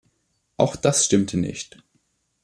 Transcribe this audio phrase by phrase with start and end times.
[0.57, 1.77] Auch das stimmte nicht.